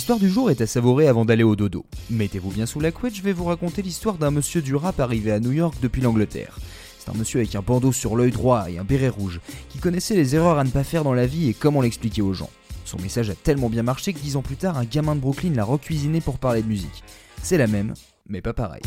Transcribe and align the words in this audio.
L'histoire 0.00 0.18
du 0.18 0.30
jour 0.30 0.50
est 0.50 0.62
à 0.62 0.66
savourer 0.66 1.08
avant 1.08 1.26
d'aller 1.26 1.42
au 1.42 1.56
dodo. 1.56 1.84
Mettez-vous 2.08 2.52
bien 2.52 2.64
sous 2.64 2.80
la 2.80 2.90
couette, 2.90 3.14
je 3.14 3.20
vais 3.20 3.34
vous 3.34 3.44
raconter 3.44 3.82
l'histoire 3.82 4.16
d'un 4.16 4.30
monsieur 4.30 4.62
du 4.62 4.74
rap 4.74 4.98
arrivé 4.98 5.30
à 5.30 5.40
New 5.40 5.52
York 5.52 5.74
depuis 5.82 6.00
l'Angleterre. 6.00 6.58
C'est 6.98 7.10
un 7.10 7.18
monsieur 7.18 7.40
avec 7.40 7.54
un 7.54 7.60
bandeau 7.60 7.92
sur 7.92 8.16
l'œil 8.16 8.30
droit 8.30 8.70
et 8.70 8.78
un 8.78 8.82
béret 8.82 9.10
rouge, 9.10 9.42
qui 9.68 9.76
connaissait 9.76 10.16
les 10.16 10.34
erreurs 10.34 10.58
à 10.58 10.64
ne 10.64 10.70
pas 10.70 10.84
faire 10.84 11.04
dans 11.04 11.12
la 11.12 11.26
vie 11.26 11.50
et 11.50 11.52
comment 11.52 11.82
l'expliquer 11.82 12.22
aux 12.22 12.32
gens. 12.32 12.48
Son 12.86 12.96
message 12.96 13.28
a 13.28 13.34
tellement 13.34 13.68
bien 13.68 13.82
marché 13.82 14.14
que 14.14 14.20
dix 14.20 14.36
ans 14.36 14.42
plus 14.42 14.56
tard, 14.56 14.78
un 14.78 14.86
gamin 14.86 15.16
de 15.16 15.20
Brooklyn 15.20 15.52
l'a 15.52 15.64
recuisiné 15.64 16.22
pour 16.22 16.38
parler 16.38 16.62
de 16.62 16.68
musique. 16.68 17.04
C'est 17.42 17.58
la 17.58 17.66
même, 17.66 17.92
mais 18.26 18.40
pas 18.40 18.54
pareil. 18.54 18.80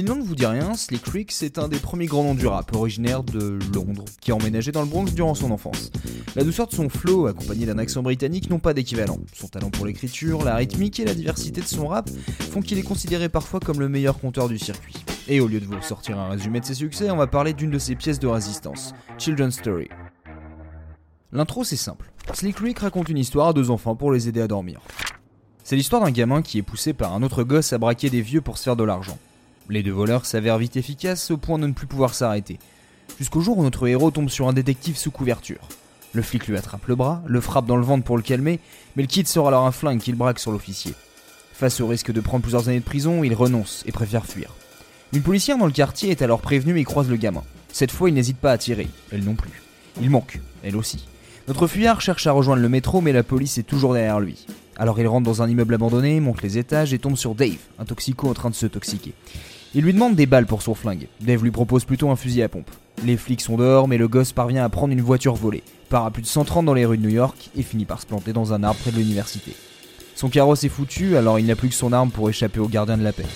Si 0.00 0.06
le 0.06 0.14
ne 0.14 0.22
vous 0.22 0.34
dit 0.34 0.46
rien, 0.46 0.72
Slick 0.72 1.06
Rick, 1.08 1.30
c'est 1.30 1.58
un 1.58 1.68
des 1.68 1.78
premiers 1.78 2.06
grands 2.06 2.24
noms 2.24 2.34
du 2.34 2.46
rap, 2.46 2.74
originaire 2.74 3.22
de 3.22 3.58
Londres, 3.74 4.06
qui 4.22 4.30
a 4.30 4.34
emménagé 4.34 4.72
dans 4.72 4.80
le 4.80 4.88
Bronx 4.88 5.12
durant 5.12 5.34
son 5.34 5.50
enfance. 5.50 5.90
La 6.34 6.42
douceur 6.42 6.68
de 6.68 6.72
son 6.72 6.88
flow, 6.88 7.26
accompagné 7.26 7.66
d'un 7.66 7.76
accent 7.76 8.02
britannique, 8.02 8.48
n'ont 8.48 8.60
pas 8.60 8.72
d'équivalent. 8.72 9.18
Son 9.34 9.48
talent 9.48 9.68
pour 9.68 9.84
l'écriture, 9.84 10.42
la 10.42 10.56
rythmique 10.56 11.00
et 11.00 11.04
la 11.04 11.12
diversité 11.12 11.60
de 11.60 11.66
son 11.66 11.86
rap 11.86 12.08
font 12.50 12.62
qu'il 12.62 12.78
est 12.78 12.82
considéré 12.82 13.28
parfois 13.28 13.60
comme 13.60 13.78
le 13.78 13.90
meilleur 13.90 14.18
conteur 14.18 14.48
du 14.48 14.58
circuit. 14.58 14.94
Et 15.28 15.38
au 15.40 15.48
lieu 15.48 15.60
de 15.60 15.66
vous 15.66 15.82
sortir 15.82 16.18
un 16.18 16.30
résumé 16.30 16.60
de 16.60 16.64
ses 16.64 16.76
succès, 16.76 17.10
on 17.10 17.18
va 17.18 17.26
parler 17.26 17.52
d'une 17.52 17.70
de 17.70 17.78
ses 17.78 17.94
pièces 17.94 18.20
de 18.20 18.26
résistance, 18.26 18.94
Children's 19.18 19.58
Story. 19.58 19.90
L'intro 21.30 21.62
c'est 21.62 21.76
simple. 21.76 22.10
Slick 22.32 22.56
Rick 22.56 22.78
raconte 22.78 23.10
une 23.10 23.18
histoire 23.18 23.48
à 23.48 23.52
deux 23.52 23.70
enfants 23.70 23.96
pour 23.96 24.12
les 24.12 24.30
aider 24.30 24.40
à 24.40 24.48
dormir. 24.48 24.80
C'est 25.62 25.76
l'histoire 25.76 26.00
d'un 26.00 26.10
gamin 26.10 26.40
qui 26.40 26.56
est 26.56 26.62
poussé 26.62 26.94
par 26.94 27.12
un 27.12 27.22
autre 27.22 27.44
gosse 27.44 27.74
à 27.74 27.76
braquer 27.76 28.08
des 28.08 28.22
vieux 28.22 28.40
pour 28.40 28.56
se 28.56 28.62
faire 28.62 28.76
de 28.76 28.84
l'argent. 28.84 29.18
Les 29.70 29.84
deux 29.84 29.92
voleurs 29.92 30.26
s'avèrent 30.26 30.58
vite 30.58 30.76
efficaces 30.76 31.30
au 31.30 31.36
point 31.36 31.56
de 31.56 31.66
ne 31.68 31.72
plus 31.72 31.86
pouvoir 31.86 32.12
s'arrêter. 32.12 32.58
Jusqu'au 33.20 33.40
jour 33.40 33.56
où 33.56 33.62
notre 33.62 33.86
héros 33.86 34.10
tombe 34.10 34.28
sur 34.28 34.48
un 34.48 34.52
détective 34.52 34.96
sous 34.96 35.12
couverture. 35.12 35.68
Le 36.12 36.22
flic 36.22 36.48
lui 36.48 36.56
attrape 36.56 36.88
le 36.88 36.96
bras, 36.96 37.22
le 37.24 37.40
frappe 37.40 37.66
dans 37.66 37.76
le 37.76 37.84
ventre 37.84 38.02
pour 38.02 38.16
le 38.16 38.22
calmer, 38.24 38.58
mais 38.96 39.04
le 39.04 39.08
kid 39.08 39.28
sort 39.28 39.46
alors 39.46 39.64
un 39.64 39.70
flingue 39.70 40.00
qu'il 40.00 40.16
braque 40.16 40.40
sur 40.40 40.50
l'officier. 40.50 40.92
Face 41.52 41.80
au 41.80 41.86
risque 41.86 42.10
de 42.10 42.20
prendre 42.20 42.42
plusieurs 42.42 42.68
années 42.68 42.80
de 42.80 42.84
prison, 42.84 43.22
il 43.22 43.32
renonce 43.32 43.84
et 43.86 43.92
préfère 43.92 44.26
fuir. 44.26 44.56
Une 45.12 45.22
policière 45.22 45.56
dans 45.56 45.66
le 45.66 45.72
quartier 45.72 46.10
est 46.10 46.22
alors 46.22 46.40
prévenue 46.40 46.76
et 46.76 46.84
croise 46.84 47.08
le 47.08 47.16
gamin. 47.16 47.44
Cette 47.72 47.92
fois, 47.92 48.08
il 48.08 48.14
n'hésite 48.14 48.38
pas 48.38 48.50
à 48.50 48.58
tirer, 48.58 48.88
elle 49.12 49.22
non 49.22 49.36
plus. 49.36 49.62
Il 50.02 50.10
manque, 50.10 50.40
elle 50.64 50.74
aussi. 50.74 51.06
Notre 51.46 51.68
fuyard 51.68 52.00
cherche 52.00 52.26
à 52.26 52.32
rejoindre 52.32 52.62
le 52.62 52.68
métro, 52.68 53.00
mais 53.00 53.12
la 53.12 53.22
police 53.22 53.56
est 53.58 53.62
toujours 53.62 53.94
derrière 53.94 54.18
lui. 54.18 54.46
Alors 54.76 54.98
il 54.98 55.06
rentre 55.06 55.26
dans 55.26 55.42
un 55.42 55.48
immeuble 55.48 55.74
abandonné, 55.74 56.18
monte 56.18 56.42
les 56.42 56.58
étages 56.58 56.92
et 56.92 56.98
tombe 56.98 57.16
sur 57.16 57.36
Dave, 57.36 57.58
un 57.78 57.84
toxico 57.84 58.28
en 58.28 58.34
train 58.34 58.50
de 58.50 58.54
se 58.56 58.66
toxiquer. 58.66 59.14
Il 59.72 59.84
lui 59.84 59.92
demande 59.92 60.16
des 60.16 60.26
balles 60.26 60.46
pour 60.46 60.62
son 60.62 60.74
flingue. 60.74 61.06
Dave 61.20 61.44
lui 61.44 61.52
propose 61.52 61.84
plutôt 61.84 62.10
un 62.10 62.16
fusil 62.16 62.42
à 62.42 62.48
pompe. 62.48 62.70
Les 63.04 63.16
flics 63.16 63.40
sont 63.40 63.56
dehors, 63.56 63.86
mais 63.86 63.98
le 63.98 64.08
gosse 64.08 64.32
parvient 64.32 64.64
à 64.64 64.68
prendre 64.68 64.92
une 64.92 65.00
voiture 65.00 65.36
volée, 65.36 65.62
part 65.88 66.04
à 66.06 66.10
plus 66.10 66.22
de 66.22 66.26
130 66.26 66.66
dans 66.66 66.74
les 66.74 66.84
rues 66.84 66.98
de 66.98 67.04
New 67.04 67.14
York 67.14 67.50
et 67.56 67.62
finit 67.62 67.84
par 67.84 68.00
se 68.00 68.06
planter 68.06 68.32
dans 68.32 68.52
un 68.52 68.64
arbre 68.64 68.80
près 68.80 68.90
de 68.90 68.96
l'université. 68.96 69.52
Son 70.16 70.28
carrosse 70.28 70.64
est 70.64 70.68
foutu, 70.68 71.16
alors 71.16 71.38
il 71.38 71.46
n'a 71.46 71.54
plus 71.54 71.68
que 71.68 71.74
son 71.76 71.92
arme 71.92 72.10
pour 72.10 72.28
échapper 72.28 72.58
au 72.58 72.66
gardien 72.66 72.98
de 72.98 73.04
la 73.04 73.12
paix. 73.12 73.26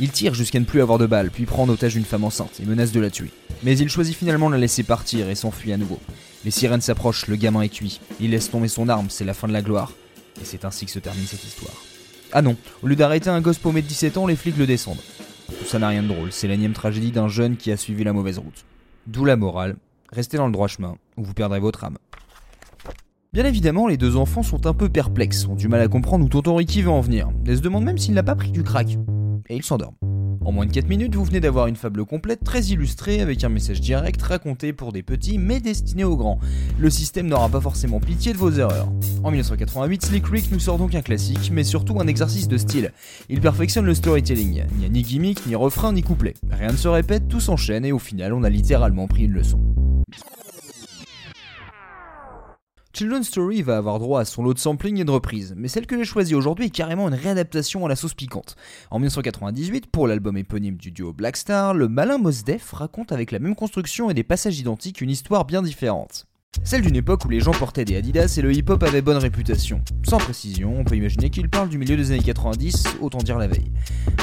Il 0.00 0.10
tire 0.10 0.32
jusqu'à 0.32 0.58
ne 0.58 0.64
plus 0.64 0.80
avoir 0.80 0.96
de 0.96 1.04
balles, 1.04 1.30
puis 1.30 1.44
prend 1.44 1.64
en 1.64 1.68
otage 1.68 1.96
une 1.96 2.04
femme 2.04 2.24
enceinte 2.24 2.60
et 2.62 2.64
menace 2.64 2.92
de 2.92 3.00
la 3.00 3.10
tuer. 3.10 3.30
Mais 3.62 3.76
il 3.76 3.90
choisit 3.90 4.16
finalement 4.16 4.48
de 4.48 4.54
la 4.54 4.60
laisser 4.60 4.84
partir 4.84 5.28
et 5.28 5.34
s'enfuit 5.34 5.74
à 5.74 5.76
nouveau. 5.76 6.00
Les 6.46 6.50
sirènes 6.50 6.80
s'approchent, 6.80 7.26
le 7.26 7.36
gamin 7.36 7.60
est 7.60 7.68
cuit. 7.68 8.00
Il 8.20 8.30
laisse 8.30 8.50
tomber 8.50 8.68
son 8.68 8.88
arme, 8.88 9.08
c'est 9.10 9.24
la 9.26 9.34
fin 9.34 9.48
de 9.48 9.52
la 9.52 9.60
gloire. 9.60 9.92
Et 10.40 10.44
c'est 10.44 10.64
ainsi 10.64 10.86
que 10.86 10.92
se 10.92 10.98
termine 10.98 11.26
cette 11.26 11.44
histoire. 11.44 11.74
Ah 12.32 12.40
non, 12.40 12.56
au 12.82 12.86
lieu 12.86 12.96
d'arrêter 12.96 13.28
un 13.28 13.40
gosse 13.42 13.58
paumé 13.58 13.82
de 13.82 13.86
17 13.86 14.16
ans, 14.16 14.26
les 14.26 14.36
flics 14.36 14.56
le 14.56 14.66
descendent. 14.66 14.98
Ça 15.68 15.78
n'a 15.78 15.88
rien 15.88 16.02
de 16.02 16.08
drôle, 16.08 16.32
c'est 16.32 16.48
l'énième 16.48 16.72
tragédie 16.72 17.12
d'un 17.12 17.28
jeune 17.28 17.58
qui 17.58 17.70
a 17.70 17.76
suivi 17.76 18.02
la 18.02 18.14
mauvaise 18.14 18.38
route. 18.38 18.64
D'où 19.06 19.26
la 19.26 19.36
morale, 19.36 19.76
restez 20.10 20.38
dans 20.38 20.46
le 20.46 20.52
droit 20.52 20.66
chemin, 20.66 20.96
ou 21.18 21.24
vous 21.24 21.34
perdrez 21.34 21.60
votre 21.60 21.84
âme. 21.84 21.98
Bien 23.34 23.44
évidemment, 23.44 23.86
les 23.86 23.98
deux 23.98 24.16
enfants 24.16 24.42
sont 24.42 24.66
un 24.66 24.72
peu 24.72 24.88
perplexes, 24.88 25.46
ont 25.46 25.56
du 25.56 25.68
mal 25.68 25.82
à 25.82 25.88
comprendre 25.88 26.24
où 26.24 26.28
tonton 26.30 26.56
Ricky 26.56 26.80
veut 26.80 26.88
en 26.88 27.02
venir, 27.02 27.28
et 27.44 27.54
se 27.54 27.60
demandent 27.60 27.84
même 27.84 27.98
s'il 27.98 28.14
n'a 28.14 28.22
pas 28.22 28.34
pris 28.34 28.50
du 28.50 28.62
crack. 28.62 28.96
Et 29.50 29.56
ils 29.56 29.62
s'endorment. 29.62 29.96
En 30.48 30.52
moins 30.52 30.64
de 30.64 30.72
4 30.72 30.88
minutes, 30.88 31.14
vous 31.14 31.24
venez 31.24 31.40
d'avoir 31.40 31.66
une 31.66 31.76
fable 31.76 32.06
complète, 32.06 32.42
très 32.42 32.62
illustrée, 32.62 33.20
avec 33.20 33.44
un 33.44 33.50
message 33.50 33.82
direct 33.82 34.22
raconté 34.22 34.72
pour 34.72 34.94
des 34.94 35.02
petits, 35.02 35.36
mais 35.36 35.60
destiné 35.60 36.04
aux 36.04 36.16
grands. 36.16 36.38
Le 36.78 36.88
système 36.88 37.26
n'aura 37.26 37.50
pas 37.50 37.60
forcément 37.60 38.00
pitié 38.00 38.32
de 38.32 38.38
vos 38.38 38.50
erreurs. 38.50 38.88
En 39.22 39.30
1988, 39.30 40.06
Slick 40.06 40.26
Rick 40.26 40.50
nous 40.50 40.58
sort 40.58 40.78
donc 40.78 40.94
un 40.94 41.02
classique, 41.02 41.50
mais 41.52 41.64
surtout 41.64 42.00
un 42.00 42.06
exercice 42.06 42.48
de 42.48 42.56
style. 42.56 42.94
Il 43.28 43.42
perfectionne 43.42 43.84
le 43.84 43.94
storytelling. 43.94 44.64
Il 44.72 44.78
n'y 44.78 44.86
a 44.86 44.88
ni 44.88 45.02
gimmick, 45.02 45.44
ni 45.44 45.54
refrain, 45.54 45.92
ni 45.92 46.02
couplet. 46.02 46.32
Rien 46.50 46.72
ne 46.72 46.78
se 46.78 46.88
répète, 46.88 47.28
tout 47.28 47.40
s'enchaîne, 47.40 47.84
et 47.84 47.92
au 47.92 47.98
final, 47.98 48.32
on 48.32 48.42
a 48.42 48.48
littéralement 48.48 49.06
pris 49.06 49.24
une 49.24 49.32
leçon. 49.32 49.60
Children's 52.98 53.28
Story 53.28 53.62
va 53.62 53.76
avoir 53.76 54.00
droit 54.00 54.22
à 54.22 54.24
son 54.24 54.42
lot 54.42 54.54
de 54.54 54.58
sampling 54.58 54.98
et 54.98 55.04
de 55.04 55.10
reprises, 55.12 55.54
mais 55.56 55.68
celle 55.68 55.86
que 55.86 55.96
j'ai 55.96 56.04
choisie 56.04 56.34
aujourd'hui 56.34 56.66
est 56.66 56.70
carrément 56.70 57.06
une 57.06 57.14
réadaptation 57.14 57.86
à 57.86 57.88
la 57.88 57.94
sauce 57.94 58.14
piquante. 58.14 58.56
En 58.90 58.98
1998, 58.98 59.86
pour 59.86 60.08
l'album 60.08 60.36
éponyme 60.36 60.76
du 60.76 60.90
duo 60.90 61.12
Black 61.12 61.36
Star, 61.36 61.74
le 61.74 61.86
malin 61.86 62.18
Mos 62.18 62.42
Def 62.44 62.72
raconte 62.72 63.12
avec 63.12 63.30
la 63.30 63.38
même 63.38 63.54
construction 63.54 64.10
et 64.10 64.14
des 64.14 64.24
passages 64.24 64.58
identiques 64.58 65.00
une 65.00 65.10
histoire 65.10 65.44
bien 65.44 65.62
différente. 65.62 66.27
Celle 66.64 66.82
d'une 66.82 66.96
époque 66.96 67.24
où 67.24 67.28
les 67.28 67.40
gens 67.40 67.52
portaient 67.52 67.84
des 67.84 67.96
Adidas 67.96 68.34
et 68.36 68.42
le 68.42 68.52
hip-hop 68.52 68.82
avait 68.82 69.00
bonne 69.00 69.16
réputation. 69.16 69.80
Sans 70.06 70.18
précision, 70.18 70.74
on 70.78 70.84
peut 70.84 70.96
imaginer 70.96 71.30
qu'il 71.30 71.48
parle 71.48 71.68
du 71.68 71.78
milieu 71.78 71.96
des 71.96 72.10
années 72.10 72.22
90, 72.22 72.84
autant 73.00 73.18
dire 73.18 73.38
la 73.38 73.46
veille. 73.46 73.70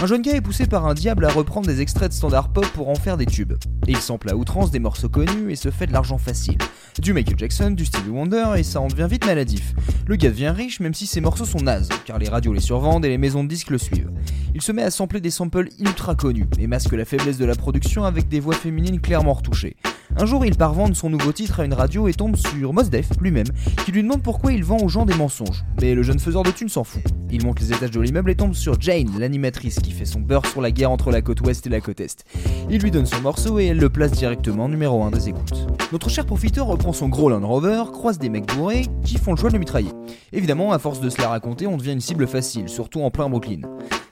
Un 0.02 0.06
jeune 0.06 0.22
gars 0.22 0.36
est 0.36 0.42
poussé 0.42 0.68
par 0.68 0.86
un 0.86 0.94
diable 0.94 1.26
à 1.26 1.30
reprendre 1.30 1.68
des 1.68 1.82
extraits 1.82 2.10
de 2.10 2.14
standard 2.14 2.54
pop 2.54 2.68
pour 2.68 2.90
en 2.90 2.96
faire 2.96 3.18
des 3.18 3.26
tubes. 3.26 3.54
Et 3.88 3.92
il 3.92 3.98
sample 3.98 4.30
à 4.30 4.36
outrance 4.36 4.70
des 4.70 4.80
morceaux 4.80 5.10
connus 5.10 5.52
et 5.52 5.56
se 5.56 5.72
fait 5.72 5.88
de 5.88 5.94
l'argent 5.94 6.18
facile. 6.18 6.58
Du 7.00 7.14
Michael 7.14 7.40
Jackson, 7.40 7.72
du 7.72 7.86
Stevie 7.86 8.10
Wonder 8.10 8.54
et 8.58 8.64
ça 8.64 8.80
en 8.80 8.88
devient 8.88 9.08
vite 9.10 9.26
maladif. 9.26 9.74
Le 10.08 10.16
gars 10.16 10.30
devient 10.30 10.54
riche 10.56 10.80
même 10.80 10.94
si 10.94 11.08
ses 11.08 11.22
morceaux 11.22 11.46
sont 11.46 11.62
nazes, 11.62 11.90
car 12.06 12.20
les 12.20 12.30
radios 12.30 12.54
les 12.54 12.60
survendent 12.60 13.06
et 13.06 13.10
les 13.10 13.18
maisons 13.18 13.44
de 13.44 13.50
disques 13.50 13.72
le 13.72 13.78
suivent. 13.78 14.12
Il 14.54 14.62
se 14.62 14.72
met 14.72 14.84
à 14.84 14.92
sampler 14.92 15.20
des 15.20 15.32
samples 15.32 15.70
ultra 15.80 16.16
connus 16.16 16.48
et 16.60 16.68
masque 16.68 16.94
la 16.94 17.06
faiblesse 17.06 17.38
de 17.38 17.46
la 17.46 17.56
production 17.56 18.04
avec 18.04 18.30
des 18.30 18.40
voix 18.40 18.56
féminines 18.56 19.02
clairement 19.02 19.34
retouchées. 19.34 19.78
Un 20.18 20.26
jour, 20.26 20.46
il 20.46 20.56
part 20.56 20.74
vendre 20.74 20.96
son 20.96 21.10
nouveau 21.10 21.32
titre 21.32 21.60
à 21.60 21.66
une 21.66 21.74
radio 21.74 22.08
et 22.08 22.14
tombe 22.14 22.36
sur 22.36 22.74
Mosdef 22.74 23.10
lui-même, 23.20 23.48
qui 23.86 23.92
lui 23.92 24.04
demande 24.04 24.22
pourquoi 24.22 24.54
il 24.54 24.64
vend 24.64 24.78
aux 24.78 24.88
gens 24.88 25.06
des 25.06 25.16
mensonges. 25.16 25.66
Mais 25.82 25.94
le 25.94 26.04
jeune 26.04 26.20
faiseur 26.20 26.44
de 26.44 26.52
thunes 26.52 26.70
s'en 26.70 26.84
fout. 26.84 27.04
Il 27.32 27.44
monte 27.46 27.60
les 27.60 27.74
étages 27.74 27.92
de 27.92 28.00
l'immeuble 28.00 28.32
et 28.32 28.36
tombe 28.36 28.54
sur 28.54 28.80
Jane, 28.80 29.20
l'animatrice, 29.20 29.80
qui 29.80 29.92
fait 29.92 30.06
son 30.06 30.22
beurre 30.22 30.46
sur 30.46 30.62
la 30.62 30.72
guerre 30.72 30.92
entre 30.92 31.12
la 31.12 31.22
côte 31.22 31.42
ouest 31.42 31.66
et 31.68 31.70
la 31.70 31.82
côte 31.82 32.00
est. 32.00 32.24
Il 32.70 32.82
lui 32.82 32.92
donne 32.92 33.06
son 33.06 33.22
morceau 33.22 33.60
et 33.60 33.66
elle 33.66 33.80
le 33.80 33.90
place 33.90 34.12
directement 34.12 34.70
numéro 34.70 35.04
1 35.04 35.12
des 35.12 35.30
écoutes. 35.30 35.68
Notre 35.92 36.10
cher 36.10 36.26
profiteur 36.26 36.68
reprend 36.68 36.94
son 36.94 37.10
gros 37.10 37.30
Land 37.30 37.46
Rover, 37.46 37.84
croise 37.92 38.20
des 38.20 38.30
mecs 38.30 38.54
bourrés 38.56 38.86
qui 39.04 39.18
font 39.18 39.32
le 39.32 39.38
choix 39.38 39.50
de 39.50 39.56
le 39.56 39.60
mitrailler. 39.60 39.92
Évidemment, 40.34 40.72
à 40.72 40.80
force 40.80 41.02
de 41.02 41.10
se 41.10 41.22
la 41.22 41.30
raconter, 41.30 41.68
on 41.68 41.78
devient 41.78 41.94
une 41.94 42.02
cible 42.02 42.28
facile, 42.28 42.70
surtout 42.70 43.02
en 43.02 43.12
plein 43.12 43.30
Brooklyn. 43.30 43.62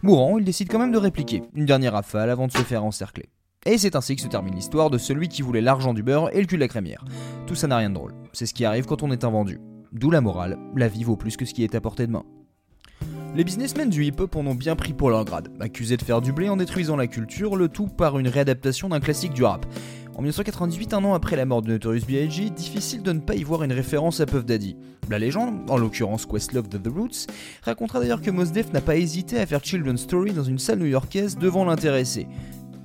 Mourant, 0.01 0.37
il 0.37 0.43
décide 0.43 0.69
quand 0.69 0.79
même 0.79 0.91
de 0.91 0.97
répliquer, 0.97 1.43
une 1.55 1.65
dernière 1.65 1.93
rafale 1.93 2.29
avant 2.29 2.47
de 2.47 2.51
se 2.51 2.57
faire 2.57 2.83
encercler. 2.83 3.29
Et 3.65 3.77
c'est 3.77 3.95
ainsi 3.95 4.15
que 4.15 4.21
se 4.21 4.27
termine 4.27 4.55
l'histoire 4.55 4.89
de 4.89 4.97
celui 4.97 5.29
qui 5.29 5.41
voulait 5.41 5.61
l'argent 5.61 5.93
du 5.93 6.03
beurre 6.03 6.29
et 6.35 6.41
le 6.41 6.47
cul 6.47 6.55
de 6.55 6.61
la 6.61 6.67
crémière. 6.67 7.05
Tout 7.47 7.55
ça 7.55 7.67
n'a 7.67 7.77
rien 7.77 7.89
de 7.89 7.95
drôle. 7.95 8.13
C'est 8.33 8.45
ce 8.45 8.53
qui 8.53 8.65
arrive 8.65 8.85
quand 8.85 9.03
on 9.03 9.11
est 9.11 9.23
un 9.23 9.29
vendu. 9.29 9.59
D'où 9.93 10.11
la 10.11 10.21
morale, 10.21 10.57
la 10.75 10.87
vie 10.87 11.03
vaut 11.03 11.15
plus 11.15 11.37
que 11.37 11.45
ce 11.45 11.53
qui 11.53 11.63
est 11.63 11.75
à 11.75 11.81
portée 11.81 12.07
de 12.07 12.11
main. 12.11 12.25
Les 13.35 13.43
businessmen 13.43 13.89
du 13.89 14.03
hip-hop 14.03 14.35
en 14.35 14.45
ont 14.45 14.53
bien 14.55 14.75
pris 14.75 14.93
pour 14.93 15.09
leur 15.09 15.25
grade, 15.25 15.49
accusés 15.59 15.97
de 15.97 16.03
faire 16.03 16.21
du 16.21 16.33
blé 16.33 16.49
en 16.49 16.57
détruisant 16.57 16.95
la 16.95 17.07
culture, 17.07 17.55
le 17.55 17.67
tout 17.67 17.87
par 17.87 18.19
une 18.19 18.27
réadaptation 18.27 18.89
d'un 18.89 18.99
classique 18.99 19.33
du 19.33 19.43
rap. 19.43 19.65
En 20.15 20.21
1998, 20.21 20.93
un 20.93 21.03
an 21.05 21.13
après 21.15 21.35
la 21.35 21.45
mort 21.45 21.63
de 21.63 21.69
Notorious 21.69 22.05
B.I.G., 22.05 22.51
difficile 22.51 23.01
de 23.01 23.11
ne 23.11 23.19
pas 23.19 23.33
y 23.33 23.43
voir 23.43 23.63
une 23.63 23.71
référence 23.71 24.19
à 24.19 24.27
Puff 24.27 24.45
Daddy. 24.45 24.77
La 25.09 25.17
légende, 25.17 25.67
en 25.67 25.77
l'occurrence 25.77 26.27
Questlove 26.27 26.69
de 26.69 26.77
The 26.77 26.93
Roots, 26.93 27.27
racontera 27.63 27.99
d'ailleurs 27.99 28.21
que 28.21 28.29
Mos 28.29 28.51
Def 28.51 28.71
n'a 28.71 28.81
pas 28.81 28.97
hésité 28.97 29.39
à 29.39 29.47
faire 29.47 29.63
Children's 29.63 30.01
Story 30.01 30.33
dans 30.33 30.43
une 30.43 30.59
salle 30.59 30.77
new-yorkaise 30.77 31.35
devant 31.37 31.65
l'intéressé. 31.65 32.27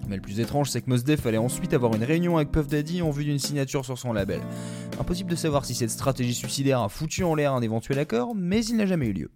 Mais 0.09 0.17
le 0.17 0.23
plus 0.23 0.41
étrange, 0.41 0.71
c'est 0.71 0.81
que 0.81 0.89
Mos 0.89 1.03
Def 1.05 1.27
allait 1.27 1.39
ensuite 1.39 1.75
avoir 1.75 1.95
une 1.95 2.03
réunion 2.03 2.39
avec 2.39 2.51
Puff 2.51 2.67
Daddy 2.67 3.03
en 3.03 3.11
vue 3.11 3.25
d'une 3.25 3.39
signature 3.39 3.85
sur 3.85 3.99
son 3.99 4.13
label. 4.13 4.41
Impossible 4.99 5.31
de 5.31 5.37
savoir 5.37 5.65
si 5.65 5.75
cette 5.75 5.91
stratégie 5.91 6.35
suicidaire 6.35 6.81
a 6.81 6.89
foutu 6.89 7.25
en 7.25 7.35
l'air 7.35 7.53
un 7.53 7.61
éventuel 7.61 7.99
accord, 7.99 8.35
mais 8.35 8.65
il 8.65 8.77
n'a 8.77 8.87
jamais 8.87 9.07
eu 9.07 9.13
lieu. 9.13 9.31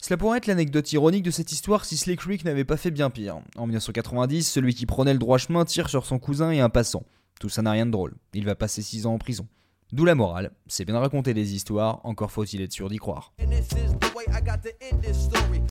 Cela 0.00 0.16
pourrait 0.16 0.38
être 0.38 0.46
l'anecdote 0.46 0.92
ironique 0.92 1.24
de 1.24 1.30
cette 1.30 1.52
histoire 1.52 1.84
si 1.84 1.96
Slick 1.96 2.20
Rick 2.20 2.44
n'avait 2.44 2.64
pas 2.64 2.76
fait 2.76 2.90
bien 2.90 3.10
pire. 3.10 3.40
En 3.56 3.66
1990, 3.66 4.42
celui 4.42 4.74
qui 4.74 4.86
prenait 4.86 5.12
le 5.12 5.18
droit 5.18 5.38
chemin 5.38 5.64
tire 5.64 5.88
sur 5.88 6.06
son 6.06 6.18
cousin 6.18 6.50
et 6.50 6.60
un 6.60 6.68
passant. 6.68 7.04
Tout 7.40 7.48
ça 7.48 7.62
n'a 7.62 7.72
rien 7.72 7.86
de 7.86 7.90
drôle. 7.92 8.14
Il 8.34 8.44
va 8.44 8.54
passer 8.54 8.82
6 8.82 9.06
ans 9.06 9.14
en 9.14 9.18
prison. 9.18 9.46
D'où 9.92 10.04
la 10.04 10.14
morale, 10.14 10.50
c'est 10.66 10.84
bien 10.84 10.94
de 10.94 11.00
raconter 11.00 11.32
des 11.32 11.54
histoires, 11.54 12.00
encore 12.04 12.30
faut-il 12.30 12.60
être 12.60 12.72
sûr 12.72 12.90
d'y 12.90 12.98
croire. 12.98 13.32